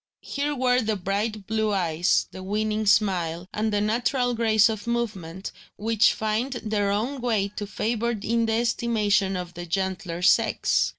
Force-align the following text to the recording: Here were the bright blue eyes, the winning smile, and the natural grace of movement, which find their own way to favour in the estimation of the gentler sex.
Here 0.23 0.55
were 0.55 0.81
the 0.81 0.95
bright 0.95 1.45
blue 1.45 1.71
eyes, 1.73 2.25
the 2.31 2.41
winning 2.41 2.87
smile, 2.87 3.47
and 3.53 3.71
the 3.71 3.81
natural 3.81 4.33
grace 4.33 4.67
of 4.67 4.87
movement, 4.87 5.51
which 5.77 6.15
find 6.15 6.53
their 6.53 6.89
own 6.89 7.21
way 7.21 7.49
to 7.49 7.67
favour 7.67 8.15
in 8.19 8.47
the 8.47 8.53
estimation 8.53 9.35
of 9.37 9.53
the 9.53 9.67
gentler 9.67 10.23
sex. 10.23 10.89